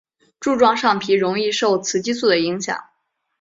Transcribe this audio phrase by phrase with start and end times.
[0.39, 2.89] 柱状上皮容易受雌激素的影响。